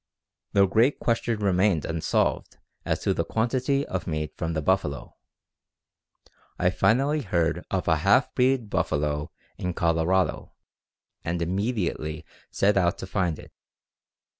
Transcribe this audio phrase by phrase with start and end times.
[0.53, 5.15] "The great question remained unsolved as to the quantity of meat from the buffalo.
[6.57, 9.29] I finally heard of a half breed buffalo
[9.59, 10.53] in Colorado,
[11.23, 13.51] and immediately set out to find it.